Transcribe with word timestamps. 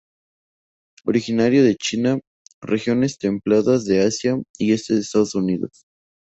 Es 0.95 1.05
originario 1.07 1.63
de 1.63 1.75
China, 1.75 2.19
regiones 2.59 3.19
templadas 3.19 3.85
de 3.85 3.99
Asia 4.01 4.35
y 4.57 4.73
este 4.73 4.95
de 4.95 5.01
Estados 5.01 5.35
Unidos. 5.35 5.85